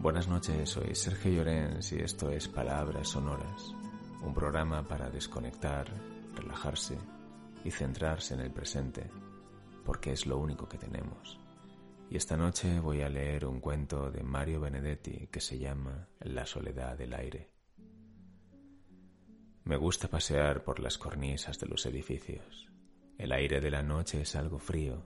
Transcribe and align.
Buenas 0.00 0.28
noches, 0.28 0.70
soy 0.70 0.94
Sergio 0.94 1.32
Llorens 1.32 1.90
y 1.90 1.96
esto 1.96 2.30
es 2.30 2.46
Palabras 2.46 3.08
Sonoras, 3.08 3.74
un 4.22 4.32
programa 4.32 4.86
para 4.86 5.10
desconectar, 5.10 5.88
relajarse 6.36 6.96
y 7.64 7.72
centrarse 7.72 8.34
en 8.34 8.40
el 8.40 8.52
presente 8.52 9.10
porque 9.84 10.12
es 10.12 10.24
lo 10.24 10.38
único 10.38 10.68
que 10.68 10.78
tenemos. 10.78 11.40
Y 12.08 12.16
esta 12.16 12.36
noche 12.36 12.78
voy 12.78 13.02
a 13.02 13.08
leer 13.08 13.44
un 13.44 13.58
cuento 13.58 14.12
de 14.12 14.22
Mario 14.22 14.60
Benedetti 14.60 15.26
que 15.32 15.40
se 15.40 15.58
llama 15.58 16.08
La 16.20 16.46
soledad 16.46 16.96
del 16.96 17.12
aire. 17.14 17.50
Me 19.64 19.76
gusta 19.76 20.06
pasear 20.06 20.62
por 20.62 20.78
las 20.78 20.96
cornisas 20.96 21.58
de 21.58 21.66
los 21.66 21.84
edificios. 21.86 22.70
El 23.18 23.32
aire 23.32 23.60
de 23.60 23.72
la 23.72 23.82
noche 23.82 24.20
es 24.20 24.36
algo 24.36 24.60
frío, 24.60 25.04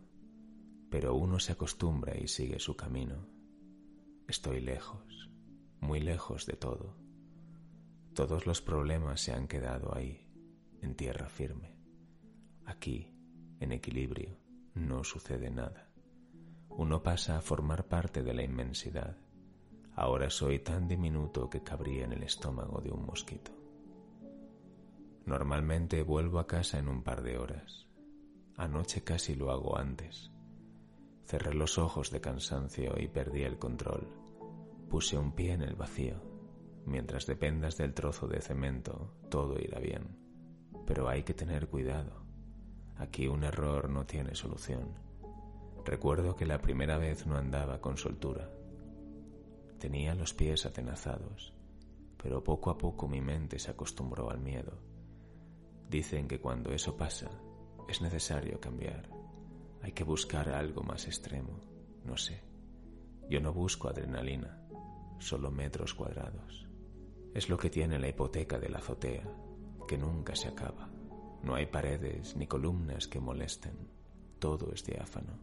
pero 0.90 1.14
uno 1.14 1.38
se 1.38 1.52
acostumbra 1.52 2.14
y 2.18 2.28
sigue 2.28 2.58
su 2.58 2.76
camino. 2.76 3.41
Estoy 4.28 4.60
lejos, 4.60 5.30
muy 5.80 6.00
lejos 6.00 6.46
de 6.46 6.54
todo. 6.54 6.96
Todos 8.14 8.46
los 8.46 8.62
problemas 8.62 9.20
se 9.20 9.32
han 9.32 9.48
quedado 9.48 9.94
ahí, 9.94 10.28
en 10.80 10.94
tierra 10.94 11.28
firme, 11.28 11.76
aquí, 12.64 13.12
en 13.60 13.72
equilibrio 13.72 14.42
no 14.74 15.04
sucede 15.04 15.50
nada. 15.50 15.90
Uno 16.68 17.02
pasa 17.02 17.36
a 17.36 17.42
formar 17.42 17.88
parte 17.88 18.22
de 18.22 18.32
la 18.32 18.42
inmensidad. 18.42 19.16
Ahora 19.94 20.30
soy 20.30 20.60
tan 20.60 20.88
diminuto 20.88 21.50
que 21.50 21.62
cabría 21.62 22.04
en 22.04 22.12
el 22.12 22.22
estómago 22.22 22.80
de 22.80 22.90
un 22.90 23.04
mosquito. 23.04 23.52
Normalmente 25.26 26.02
vuelvo 26.02 26.38
a 26.38 26.46
casa 26.46 26.78
en 26.78 26.88
un 26.88 27.02
par 27.02 27.22
de 27.22 27.38
horas. 27.38 27.86
Anoche 28.56 29.04
casi 29.04 29.34
lo 29.34 29.50
hago 29.50 29.76
antes. 29.76 30.32
Cerré 31.24 31.54
los 31.54 31.78
ojos 31.78 32.10
de 32.10 32.20
cansancio 32.20 32.94
y 32.98 33.08
perdí 33.08 33.42
el 33.42 33.58
control. 33.58 34.06
Puse 34.88 35.16
un 35.16 35.32
pie 35.32 35.52
en 35.52 35.62
el 35.62 35.74
vacío. 35.74 36.16
Mientras 36.84 37.26
dependas 37.26 37.76
del 37.76 37.94
trozo 37.94 38.26
de 38.26 38.40
cemento, 38.40 39.14
todo 39.30 39.58
irá 39.58 39.78
bien. 39.78 40.16
Pero 40.86 41.08
hay 41.08 41.22
que 41.22 41.34
tener 41.34 41.68
cuidado. 41.68 42.22
Aquí 42.96 43.28
un 43.28 43.44
error 43.44 43.88
no 43.88 44.04
tiene 44.04 44.34
solución. 44.34 44.94
Recuerdo 45.84 46.36
que 46.36 46.46
la 46.46 46.60
primera 46.60 46.98
vez 46.98 47.26
no 47.26 47.36
andaba 47.36 47.80
con 47.80 47.96
soltura. 47.96 48.50
Tenía 49.78 50.14
los 50.14 50.32
pies 50.32 50.64
atenazados, 50.66 51.52
pero 52.22 52.44
poco 52.44 52.70
a 52.70 52.78
poco 52.78 53.08
mi 53.08 53.20
mente 53.20 53.58
se 53.58 53.70
acostumbró 53.70 54.30
al 54.30 54.38
miedo. 54.38 54.78
Dicen 55.88 56.28
que 56.28 56.40
cuando 56.40 56.70
eso 56.70 56.96
pasa, 56.96 57.30
es 57.88 58.00
necesario 58.00 58.60
cambiar. 58.60 59.11
Hay 59.82 59.92
que 59.92 60.04
buscar 60.04 60.48
algo 60.50 60.82
más 60.82 61.06
extremo. 61.06 61.60
No 62.04 62.16
sé. 62.16 62.42
Yo 63.28 63.40
no 63.40 63.52
busco 63.52 63.88
adrenalina, 63.88 64.62
solo 65.18 65.50
metros 65.50 65.94
cuadrados. 65.94 66.68
Es 67.34 67.48
lo 67.48 67.56
que 67.56 67.70
tiene 67.70 67.98
la 67.98 68.08
hipoteca 68.08 68.58
de 68.58 68.68
la 68.68 68.78
azotea, 68.78 69.26
que 69.88 69.98
nunca 69.98 70.36
se 70.36 70.48
acaba. 70.48 70.90
No 71.42 71.54
hay 71.54 71.66
paredes 71.66 72.36
ni 72.36 72.46
columnas 72.46 73.08
que 73.08 73.20
molesten. 73.20 73.88
Todo 74.38 74.72
es 74.72 74.84
diáfano, 74.84 75.38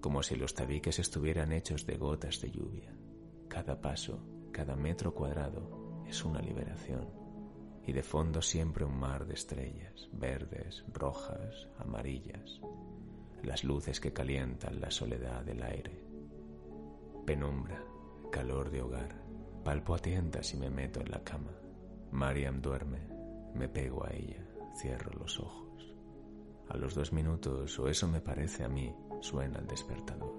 como 0.00 0.22
si 0.22 0.36
los 0.36 0.54
tabiques 0.54 0.98
estuvieran 0.98 1.52
hechos 1.52 1.86
de 1.86 1.96
gotas 1.96 2.40
de 2.40 2.50
lluvia. 2.50 2.94
Cada 3.48 3.80
paso, 3.80 4.18
cada 4.52 4.76
metro 4.76 5.14
cuadrado 5.14 6.02
es 6.06 6.24
una 6.24 6.40
liberación. 6.40 7.08
Y 7.86 7.92
de 7.92 8.02
fondo 8.02 8.42
siempre 8.42 8.84
un 8.84 8.98
mar 8.98 9.26
de 9.26 9.34
estrellas, 9.34 10.08
verdes, 10.12 10.84
rojas, 10.92 11.68
amarillas, 11.78 12.60
las 13.42 13.64
luces 13.64 14.00
que 14.00 14.12
calientan 14.12 14.80
la 14.80 14.90
soledad 14.90 15.42
del 15.42 15.62
aire. 15.62 16.00
Penumbra, 17.26 17.82
calor 18.30 18.70
de 18.70 18.82
hogar, 18.82 19.22
palpo 19.64 19.94
a 19.94 19.98
tientas 19.98 20.54
y 20.54 20.56
me 20.56 20.70
meto 20.70 21.00
en 21.00 21.10
la 21.10 21.22
cama. 21.22 21.52
Mariam 22.10 22.60
duerme, 22.60 23.08
me 23.54 23.68
pego 23.68 24.04
a 24.04 24.12
ella 24.12 24.52
cierro 24.76 25.12
los 25.18 25.38
ojos. 25.38 25.94
A 26.68 26.76
los 26.76 26.94
dos 26.94 27.12
minutos, 27.12 27.78
o 27.78 27.88
eso 27.88 28.08
me 28.08 28.20
parece 28.20 28.64
a 28.64 28.68
mí, 28.68 28.94
suena 29.20 29.58
el 29.58 29.66
despertador. 29.66 30.34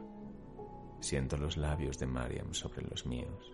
Siento 1.00 1.38
los 1.38 1.58
labios 1.58 2.00
de 2.00 2.08
Mariam 2.08 2.54
sobre 2.54 2.82
los 2.84 3.06
míos. 3.06 3.52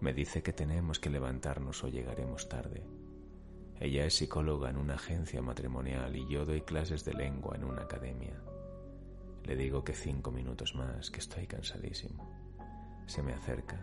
Me 0.00 0.12
dice 0.12 0.42
que 0.42 0.52
tenemos 0.52 0.98
que 0.98 1.10
levantarnos 1.10 1.84
o 1.84 1.88
llegaremos 1.88 2.48
tarde. 2.48 2.86
Ella 3.80 4.04
es 4.06 4.14
psicóloga 4.14 4.70
en 4.70 4.76
una 4.76 4.94
agencia 4.94 5.42
matrimonial 5.42 6.16
y 6.16 6.26
yo 6.28 6.44
doy 6.44 6.62
clases 6.62 7.04
de 7.04 7.14
lengua 7.14 7.56
en 7.56 7.64
una 7.64 7.82
academia. 7.82 8.40
Le 9.48 9.56
digo 9.56 9.82
que 9.82 9.94
cinco 9.94 10.30
minutos 10.30 10.74
más, 10.74 11.10
que 11.10 11.20
estoy 11.20 11.46
cansadísimo. 11.46 12.30
Se 13.06 13.22
me 13.22 13.32
acerca. 13.32 13.82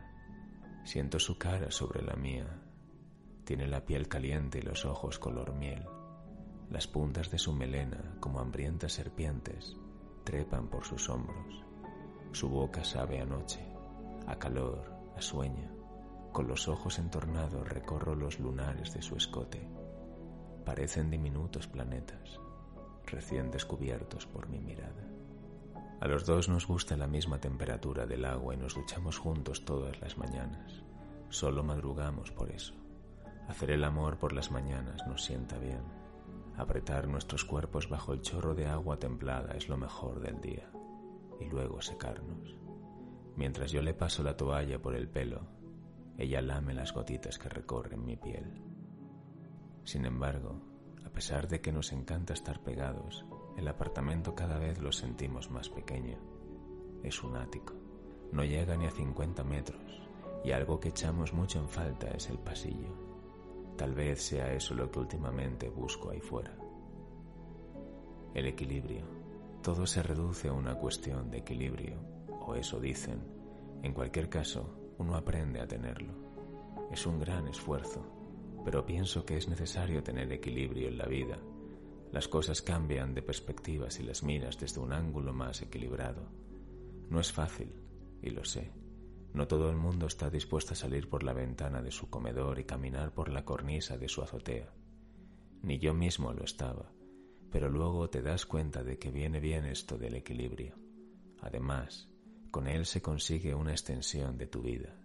Siento 0.84 1.18
su 1.18 1.40
cara 1.40 1.72
sobre 1.72 2.04
la 2.04 2.16
mía. 2.16 2.46
Tiene 3.46 3.66
la 3.68 3.84
piel 3.84 4.08
caliente 4.08 4.60
y 4.60 4.62
los 4.62 4.86
ojos 4.86 5.18
color 5.18 5.56
miel. 5.56 5.84
Las 6.70 6.86
puntas 6.86 7.32
de 7.32 7.40
su 7.40 7.52
melena, 7.52 8.16
como 8.20 8.40
hambrientas 8.40 8.94
serpientes, 8.94 9.76
trepan 10.24 10.68
por 10.68 10.86
sus 10.86 11.10
hombros. 11.10 11.64
Su 12.32 12.48
boca 12.48 12.84
sabe 12.84 13.20
a 13.20 13.26
noche, 13.26 13.66
a 14.28 14.38
calor, 14.38 14.94
a 15.18 15.22
sueño. 15.24 15.72
Con 16.32 16.48
los 16.48 16.68
ojos 16.68 17.00
entornados 17.00 17.68
recorro 17.68 18.14
los 18.14 18.40
lunares 18.40 18.94
de 18.94 19.02
su 19.02 19.16
escote. 19.16 19.68
Parecen 20.64 21.10
diminutos 21.10 21.66
planetas, 21.66 22.40
recién 23.08 23.50
descubiertos 23.50 24.28
por 24.28 24.48
mi 24.48 24.60
mirada. 24.60 25.15
A 26.00 26.08
los 26.08 26.26
dos 26.26 26.50
nos 26.50 26.68
gusta 26.68 26.98
la 26.98 27.08
misma 27.08 27.40
temperatura 27.40 28.06
del 28.06 28.26
agua 28.26 28.54
y 28.54 28.58
nos 28.58 28.76
duchamos 28.76 29.18
juntos 29.18 29.66
todas 29.66 30.00
las 30.02 30.18
mañanas. 30.18 30.84
Solo 31.30 31.64
madrugamos 31.64 32.32
por 32.32 32.52
eso. 32.52 32.74
Hacer 33.48 33.72
el 33.72 33.84
amor 33.84 34.18
por 34.18 34.34
las 34.34 34.52
mañanas 34.52 35.06
nos 35.08 35.24
sienta 35.24 35.58
bien. 35.58 35.84
Apretar 36.58 37.08
nuestros 37.08 37.46
cuerpos 37.46 37.90
bajo 37.90 38.14
el 38.14 38.22
chorro 38.22 38.56
de 38.56 38.68
agua 38.68 38.98
templada 38.98 39.54
es 39.56 39.70
lo 39.70 39.78
mejor 39.78 40.20
del 40.20 40.40
día, 40.42 40.70
y 41.40 41.46
luego 41.46 41.82
secarnos. 41.82 42.56
Mientras 43.36 43.72
yo 43.72 43.82
le 43.82 43.94
paso 43.94 44.24
la 44.24 44.38
toalla 44.38 44.82
por 44.82 44.96
el 44.96 45.10
pelo, 45.10 45.48
ella 46.18 46.42
lame 46.42 46.74
las 46.74 46.94
gotitas 46.94 47.38
que 47.38 47.50
recorren 47.50 48.06
mi 48.06 48.16
piel. 48.16 48.62
Sin 49.84 50.06
embargo, 50.06 50.62
a 51.06 51.10
pesar 51.10 51.48
de 51.48 51.62
que 51.62 51.72
nos 51.72 51.92
encanta 51.92 52.34
estar 52.34 52.64
pegados, 52.64 53.26
el 53.58 53.68
apartamento 53.68 54.36
cada 54.36 54.58
vez 54.58 54.80
lo 54.80 54.92
sentimos 54.92 55.50
más 55.50 55.70
pequeño. 55.70 56.18
Es 57.04 57.24
un 57.24 57.38
ático, 57.38 57.74
no 58.32 58.44
llega 58.44 58.76
ni 58.76 58.86
a 58.86 58.92
50 58.92 59.44
metros, 59.44 60.02
y 60.44 60.52
algo 60.52 60.80
que 60.80 60.90
echamos 60.90 61.34
mucho 61.34 61.60
en 61.60 61.70
falta 61.70 62.08
es 62.12 62.30
el 62.30 62.38
pasillo. 62.38 62.90
Tal 63.78 63.94
vez 63.94 64.22
sea 64.22 64.54
eso 64.54 64.74
lo 64.74 64.90
que 64.90 65.00
últimamente 65.00 65.70
busco 65.70 66.10
ahí 66.10 66.20
fuera. 66.20 66.56
El 68.34 68.46
equilibrio. 68.48 69.06
Todo 69.62 69.88
se 69.88 70.04
reduce 70.04 70.50
a 70.50 70.54
una 70.54 70.76
cuestión 70.76 71.32
de 71.32 71.40
equilibrio, 71.40 71.98
o 72.46 72.56
eso 72.56 72.80
dicen. 72.80 73.22
En 73.82 73.94
cualquier 73.94 74.30
caso, 74.30 74.94
uno 74.98 75.16
aprende 75.16 75.60
a 75.60 75.68
tenerlo. 75.68 76.14
Es 76.92 77.06
un 77.06 77.20
gran 77.20 77.48
esfuerzo, 77.48 78.06
pero 78.64 78.86
pienso 78.86 79.26
que 79.26 79.38
es 79.38 79.48
necesario 79.48 80.04
tener 80.04 80.32
equilibrio 80.32 80.88
en 80.88 80.98
la 80.98 81.06
vida. 81.06 81.38
Las 82.16 82.28
cosas 82.28 82.64
cambian 82.64 83.14
de 83.14 83.22
perspectiva 83.22 83.92
si 83.92 84.02
las 84.02 84.24
miras 84.24 84.58
desde 84.58 84.80
un 84.80 84.92
ángulo 84.92 85.34
más 85.34 85.62
equilibrado. 85.62 86.28
No 87.12 87.20
es 87.20 87.32
fácil, 87.32 87.72
y 88.24 88.32
lo 88.32 88.44
sé 88.44 88.72
no 89.36 89.50
todo 89.50 89.70
el 89.70 89.76
mundo 89.76 90.08
está 90.08 90.30
dispuesto 90.30 90.72
a 90.72 90.78
salir 90.78 91.10
por 91.10 91.24
la 91.24 91.34
ventana 91.34 91.82
de 91.82 91.92
su 91.92 92.10
comedor 92.10 92.58
y 92.58 92.64
caminar 92.64 93.14
por 93.14 93.28
la 93.28 93.44
cornisa 93.44 93.98
de 93.98 94.08
su 94.08 94.22
azotea. 94.22 94.74
Ni 95.62 95.78
yo 95.78 95.94
mismo 95.94 96.32
lo 96.32 96.46
estaba, 96.46 96.90
pero 97.52 97.70
luego 97.70 98.10
te 98.10 98.22
das 98.22 98.46
cuenta 98.46 98.82
de 98.82 98.98
que 98.98 99.12
viene 99.12 99.42
bien 99.42 99.66
esto 99.66 99.98
del 99.98 100.16
equilibrio. 100.16 100.76
Además, 101.42 102.08
con 102.50 102.66
él 102.68 102.86
se 102.86 103.02
consigue 103.02 103.54
una 103.54 103.72
extensión 103.72 104.38
de 104.38 104.48
tu 104.48 104.62
vida, 104.62 104.96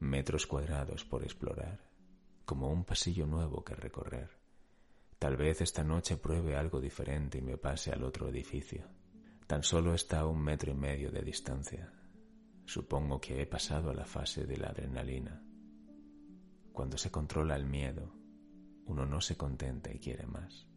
metros 0.00 0.48
cuadrados 0.48 1.04
por 1.04 1.22
explorar, 1.22 1.88
como 2.44 2.68
un 2.68 2.84
pasillo 2.84 3.28
nuevo 3.28 3.62
que 3.62 3.76
recorrer. 3.76 4.45
Tal 5.26 5.36
vez 5.36 5.60
esta 5.60 5.82
noche 5.82 6.18
pruebe 6.18 6.54
algo 6.54 6.80
diferente 6.80 7.38
y 7.38 7.42
me 7.42 7.58
pase 7.58 7.90
al 7.90 8.04
otro 8.04 8.28
edificio. 8.28 8.84
Tan 9.48 9.64
solo 9.64 9.92
está 9.92 10.20
a 10.20 10.26
un 10.28 10.40
metro 10.40 10.70
y 10.70 10.76
medio 10.76 11.10
de 11.10 11.20
distancia, 11.20 11.92
Supongo 12.64 13.20
que 13.20 13.42
he 13.42 13.46
pasado 13.46 13.90
a 13.90 13.94
la 13.94 14.04
fase 14.04 14.46
de 14.46 14.56
la 14.56 14.68
adrenalina. 14.68 15.42
Cuando 16.72 16.96
se 16.96 17.10
controla 17.10 17.56
el 17.56 17.66
miedo, 17.66 18.14
uno 18.84 19.04
no 19.04 19.20
se 19.20 19.36
contenta 19.36 19.92
y 19.92 19.98
quiere 19.98 20.26
más. 20.28 20.68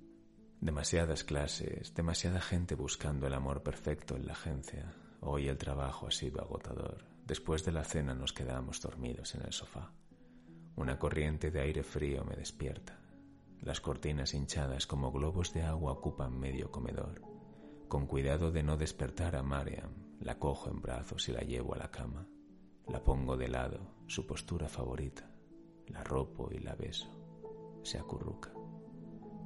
Demasiadas 0.59 1.23
clases, 1.23 1.93
demasiada 1.93 2.41
gente 2.41 2.73
buscando 2.73 3.27
el 3.27 3.35
amor 3.35 3.61
perfecto 3.61 4.15
en 4.15 4.25
la 4.25 4.33
agencia. 4.33 4.95
Hoy 5.21 5.47
el 5.47 5.59
trabajo 5.59 6.07
ha 6.07 6.11
sido 6.11 6.41
agotador. 6.41 7.05
Después 7.23 7.63
de 7.65 7.71
la 7.71 7.83
cena 7.83 8.15
nos 8.15 8.33
quedamos 8.33 8.81
dormidos 8.81 9.35
en 9.35 9.43
el 9.43 9.53
sofá. 9.53 9.93
Una 10.75 10.97
corriente 10.97 11.51
de 11.51 11.61
aire 11.61 11.83
frío 11.83 12.25
me 12.25 12.35
despierta. 12.35 12.98
Las 13.61 13.81
cortinas 13.81 14.33
hinchadas 14.33 14.87
como 14.87 15.11
globos 15.11 15.53
de 15.53 15.63
agua 15.63 15.91
ocupan 15.91 16.39
medio 16.39 16.71
comedor. 16.71 17.21
Con 17.87 18.07
cuidado 18.07 18.51
de 18.51 18.63
no 18.63 18.77
despertar 18.77 19.35
a 19.35 19.43
Mariam, 19.43 19.91
la 20.19 20.39
cojo 20.39 20.69
en 20.69 20.81
brazos 20.81 21.27
y 21.29 21.33
la 21.33 21.41
llevo 21.41 21.73
a 21.73 21.77
la 21.77 21.91
cama. 21.91 22.27
La 22.87 23.03
pongo 23.03 23.37
de 23.37 23.47
lado, 23.47 23.95
su 24.07 24.25
postura 24.25 24.69
favorita. 24.69 25.29
La 25.87 26.03
ropo 26.03 26.49
y 26.51 26.59
la 26.59 26.75
beso. 26.75 27.09
Se 27.83 27.97
acurruca 27.97 28.53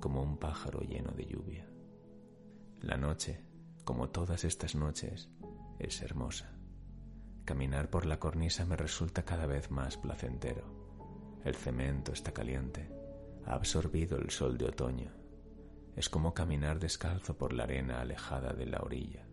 como 0.04 0.22
un 0.22 0.38
pájaro 0.38 0.82
lleno 0.82 1.12
de 1.12 1.26
lluvia. 1.26 1.66
La 2.82 2.98
noche, 2.98 3.42
como 3.86 4.10
todas 4.10 4.44
estas 4.44 4.76
noches, 4.76 5.30
es 5.80 6.02
hermosa. 6.02 6.58
Caminar 7.46 7.90
por 7.90 8.06
la 8.06 8.20
cornisa 8.20 8.66
me 8.66 8.76
resulta 8.76 9.24
cada 9.24 9.46
vez 9.46 9.72
más 9.72 9.96
placentero. 9.96 11.40
El 11.46 11.56
cemento 11.56 12.12
está 12.12 12.34
caliente, 12.34 12.92
ha 13.46 13.54
absorbido 13.54 14.18
el 14.18 14.30
sol 14.30 14.58
de 14.58 14.66
otoño. 14.66 15.12
Es 15.96 16.10
como 16.10 16.34
caminar 16.34 16.80
descalzo 16.80 17.38
por 17.38 17.54
la 17.54 17.64
arena 17.64 18.02
alejada 18.02 18.54
de 18.54 18.66
la 18.66 18.80
orilla. 18.80 19.28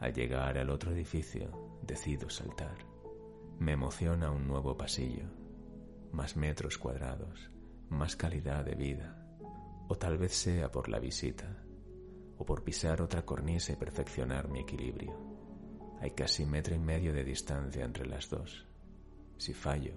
Al 0.00 0.12
llegar 0.12 0.58
al 0.58 0.70
otro 0.70 0.92
edificio, 0.92 1.78
decido 1.82 2.28
saltar. 2.28 2.76
Me 3.58 3.72
emociona 3.72 4.30
un 4.30 4.46
nuevo 4.46 4.76
pasillo, 4.76 5.26
más 6.12 6.36
metros 6.36 6.78
cuadrados, 6.78 7.50
más 7.88 8.16
calidad 8.16 8.64
de 8.64 8.74
vida 8.74 9.24
o 9.88 9.96
tal 9.96 10.18
vez 10.18 10.34
sea 10.34 10.70
por 10.70 10.88
la 10.88 10.98
visita, 10.98 11.62
o 12.38 12.44
por 12.44 12.64
pisar 12.64 13.02
otra 13.02 13.24
cornisa 13.24 13.72
y 13.72 13.76
perfeccionar 13.76 14.48
mi 14.48 14.60
equilibrio. 14.60 15.14
Hay 16.00 16.12
casi 16.12 16.44
metro 16.46 16.74
y 16.74 16.78
medio 16.78 17.12
de 17.12 17.24
distancia 17.24 17.84
entre 17.84 18.06
las 18.06 18.28
dos. 18.28 18.66
Si 19.36 19.52
fallo, 19.52 19.94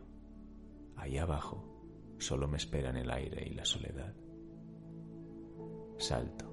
ahí 0.96 1.18
abajo 1.18 1.77
solo 2.18 2.48
me 2.48 2.58
esperan 2.58 2.98
el 2.98 3.10
aire 3.12 3.48
y 3.48 3.54
la 3.54 3.66
soledad. 3.66 4.14
Salto. 5.98 6.46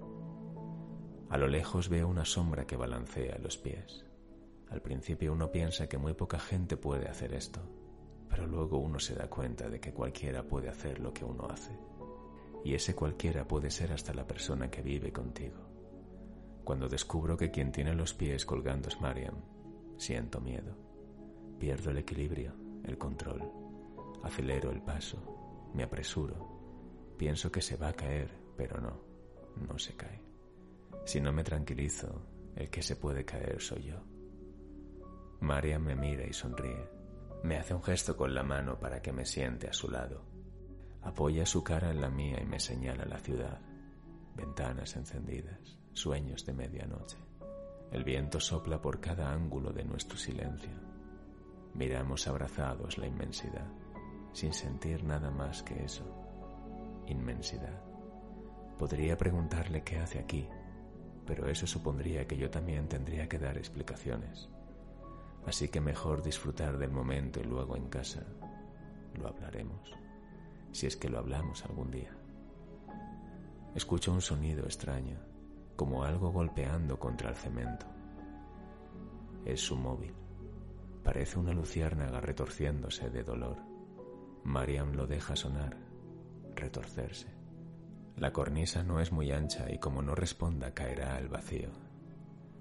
A 1.30 1.38
lo 1.38 1.48
lejos 1.48 1.88
veo 1.88 2.08
una 2.08 2.24
sombra 2.24 2.66
que 2.66 2.76
balancea 2.76 3.38
los 3.38 3.56
pies. 3.56 4.04
Al 4.70 4.80
principio 4.80 5.32
uno 5.32 5.50
piensa 5.50 5.88
que 5.88 5.98
muy 5.98 6.14
poca 6.14 6.38
gente 6.38 6.76
puede 6.76 7.08
hacer 7.08 7.34
esto, 7.34 7.60
pero 8.28 8.46
luego 8.46 8.78
uno 8.78 8.98
se 8.98 9.14
da 9.14 9.28
cuenta 9.28 9.68
de 9.68 9.80
que 9.80 9.92
cualquiera 9.92 10.42
puede 10.42 10.68
hacer 10.68 11.00
lo 11.00 11.12
que 11.12 11.24
uno 11.24 11.46
hace 11.48 11.76
y 12.64 12.74
ese 12.74 12.94
cualquiera 12.94 13.46
puede 13.46 13.70
ser 13.70 13.92
hasta 13.92 14.14
la 14.14 14.26
persona 14.26 14.70
que 14.70 14.80
vive 14.80 15.12
contigo. 15.12 15.60
Cuando 16.64 16.88
descubro 16.88 17.36
que 17.36 17.50
quien 17.50 17.70
tiene 17.70 17.94
los 17.94 18.14
pies 18.14 18.46
colgando 18.46 18.88
es 18.88 19.00
Mariam, 19.00 19.34
siento 19.98 20.40
miedo. 20.40 20.74
Pierdo 21.58 21.90
el 21.90 21.98
equilibrio, 21.98 22.54
el 22.84 22.96
control. 22.96 23.42
Acelero 24.22 24.70
el 24.70 24.80
paso, 24.80 25.18
me 25.74 25.82
apresuro. 25.82 27.14
Pienso 27.18 27.52
que 27.52 27.60
se 27.60 27.76
va 27.76 27.88
a 27.88 27.92
caer, 27.92 28.30
pero 28.56 28.80
no, 28.80 29.00
no 29.56 29.78
se 29.78 29.94
cae. 29.94 30.20
Si 31.04 31.20
no 31.20 31.32
me 31.32 31.44
tranquilizo, 31.44 32.26
el 32.56 32.70
que 32.70 32.82
se 32.82 32.96
puede 32.96 33.24
caer 33.24 33.60
soy 33.60 33.84
yo. 33.84 34.02
Mariam 35.40 35.82
me 35.82 35.94
mira 35.94 36.26
y 36.26 36.32
sonríe. 36.32 36.88
Me 37.42 37.58
hace 37.58 37.74
un 37.74 37.82
gesto 37.82 38.16
con 38.16 38.34
la 38.34 38.42
mano 38.42 38.78
para 38.78 39.02
que 39.02 39.12
me 39.12 39.26
siente 39.26 39.68
a 39.68 39.72
su 39.72 39.90
lado. 39.90 40.24
Apoya 41.02 41.44
su 41.44 41.62
cara 41.62 41.90
en 41.90 42.00
la 42.00 42.08
mía 42.08 42.40
y 42.40 42.46
me 42.46 42.58
señala 42.58 43.04
la 43.04 43.18
ciudad. 43.18 43.60
Ventanas 44.34 44.96
encendidas, 44.96 45.78
sueños 45.92 46.46
de 46.46 46.54
medianoche. 46.54 47.18
El 47.92 48.02
viento 48.02 48.40
sopla 48.40 48.80
por 48.80 49.00
cada 49.00 49.30
ángulo 49.30 49.72
de 49.72 49.84
nuestro 49.84 50.16
silencio. 50.16 50.72
Miramos 51.74 52.26
abrazados 52.26 52.96
la 52.96 53.06
inmensidad, 53.06 53.70
sin 54.34 54.52
sentir 54.52 55.02
nada 55.02 55.30
más 55.30 55.62
que 55.62 55.82
eso. 55.82 56.04
Inmensidad. 57.06 57.82
Podría 58.78 59.16
preguntarle 59.16 59.82
qué 59.82 59.96
hace 59.96 60.18
aquí, 60.18 60.46
pero 61.24 61.48
eso 61.48 61.66
supondría 61.66 62.26
que 62.26 62.36
yo 62.36 62.50
también 62.50 62.86
tendría 62.86 63.26
que 63.26 63.38
dar 63.38 63.56
explicaciones. 63.56 64.50
Así 65.46 65.68
que 65.68 65.80
mejor 65.80 66.22
disfrutar 66.22 66.76
del 66.76 66.90
momento 66.90 67.40
y 67.40 67.44
luego 67.44 67.76
en 67.76 67.88
casa 67.88 68.22
lo 69.14 69.28
hablaremos 69.28 70.04
si 70.74 70.88
es 70.88 70.96
que 70.96 71.08
lo 71.08 71.18
hablamos 71.20 71.64
algún 71.64 71.90
día. 71.92 72.10
Escucho 73.76 74.12
un 74.12 74.20
sonido 74.20 74.64
extraño, 74.64 75.18
como 75.76 76.02
algo 76.02 76.32
golpeando 76.32 76.98
contra 76.98 77.30
el 77.30 77.36
cemento. 77.36 77.86
Es 79.44 79.60
su 79.60 79.76
móvil. 79.76 80.12
Parece 81.04 81.38
una 81.38 81.52
luciérnaga 81.52 82.20
retorciéndose 82.20 83.08
de 83.08 83.22
dolor. 83.22 83.73
Mariam 84.44 84.92
lo 84.92 85.06
deja 85.06 85.34
sonar, 85.36 85.76
retorcerse. 86.54 87.28
La 88.16 88.32
cornisa 88.32 88.82
no 88.82 89.00
es 89.00 89.10
muy 89.10 89.32
ancha 89.32 89.72
y 89.72 89.78
como 89.78 90.02
no 90.02 90.14
responda 90.14 90.72
caerá 90.72 91.16
al 91.16 91.28
vacío. 91.28 91.70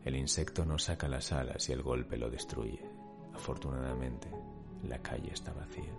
El 0.03 0.15
insecto 0.15 0.65
no 0.65 0.80
saca 0.80 1.07
las 1.07 1.31
alas 1.31 1.69
y 1.69 1.74
el 1.74 1.83
golpe 1.83 2.18
lo 2.18 2.30
destruye. 2.30 2.81
Afortunadamente, 3.33 4.30
la 4.83 5.00
calle 5.00 5.31
está 5.31 5.53
vacía. 5.53 5.94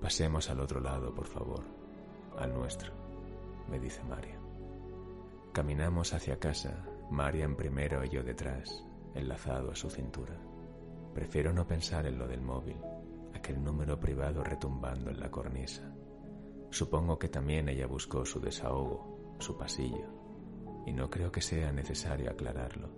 Pasemos 0.00 0.50
al 0.50 0.60
otro 0.60 0.80
lado, 0.80 1.14
por 1.14 1.26
favor, 1.26 1.64
al 2.38 2.52
nuestro, 2.52 2.92
me 3.70 3.78
dice 3.78 4.02
María. 4.04 4.38
Caminamos 5.52 6.12
hacia 6.12 6.38
casa, 6.38 6.84
en 7.10 7.56
primero 7.56 8.04
y 8.04 8.10
yo 8.10 8.22
detrás, 8.22 8.84
enlazado 9.14 9.70
a 9.70 9.76
su 9.76 9.88
cintura. 9.88 10.36
Prefiero 11.14 11.52
no 11.52 11.66
pensar 11.66 12.06
en 12.06 12.18
lo 12.18 12.28
del 12.28 12.42
móvil, 12.42 12.76
aquel 13.36 13.62
número 13.62 13.98
privado 13.98 14.42
retumbando 14.42 15.10
en 15.10 15.20
la 15.20 15.30
cornisa. 15.30 15.94
Supongo 16.70 17.18
que 17.18 17.28
también 17.28 17.68
ella 17.68 17.86
buscó 17.86 18.24
su 18.24 18.40
desahogo, 18.40 19.36
su 19.38 19.56
pasillo, 19.56 20.84
y 20.86 20.92
no 20.92 21.08
creo 21.08 21.30
que 21.30 21.40
sea 21.40 21.72
necesario 21.72 22.30
aclararlo. 22.30 22.90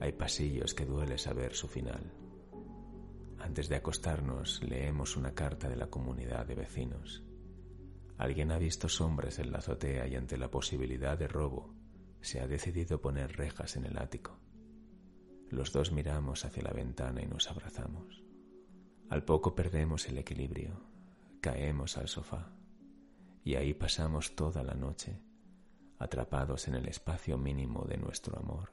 Hay 0.00 0.12
pasillos 0.12 0.74
que 0.74 0.84
duele 0.84 1.18
saber 1.18 1.54
su 1.54 1.68
final. 1.68 2.12
Antes 3.38 3.68
de 3.68 3.76
acostarnos 3.76 4.62
leemos 4.62 5.16
una 5.16 5.34
carta 5.34 5.68
de 5.68 5.76
la 5.76 5.88
comunidad 5.88 6.46
de 6.46 6.54
vecinos. 6.54 7.22
Alguien 8.18 8.50
ha 8.50 8.58
visto 8.58 8.88
sombras 8.88 9.38
en 9.38 9.52
la 9.52 9.58
azotea 9.58 10.06
y 10.06 10.16
ante 10.16 10.38
la 10.38 10.50
posibilidad 10.50 11.18
de 11.18 11.28
robo 11.28 11.74
se 12.20 12.40
ha 12.40 12.46
decidido 12.46 13.00
poner 13.00 13.36
rejas 13.36 13.76
en 13.76 13.84
el 13.84 13.98
ático. 13.98 14.38
Los 15.48 15.72
dos 15.72 15.92
miramos 15.92 16.44
hacia 16.44 16.62
la 16.62 16.72
ventana 16.72 17.22
y 17.22 17.26
nos 17.26 17.48
abrazamos. 17.50 18.25
Al 19.08 19.24
poco 19.24 19.54
perdemos 19.54 20.08
el 20.08 20.18
equilibrio, 20.18 20.80
caemos 21.40 21.96
al 21.96 22.08
sofá 22.08 22.50
y 23.44 23.54
ahí 23.54 23.72
pasamos 23.72 24.34
toda 24.34 24.64
la 24.64 24.74
noche, 24.74 25.16
atrapados 25.98 26.66
en 26.66 26.74
el 26.74 26.88
espacio 26.88 27.38
mínimo 27.38 27.84
de 27.84 27.98
nuestro 27.98 28.36
amor. 28.36 28.72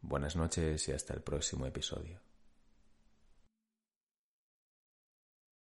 Buenas 0.00 0.36
noches 0.36 0.88
y 0.88 0.92
hasta 0.92 1.14
el 1.14 1.22
próximo 1.22 1.66
episodio. 1.66 2.31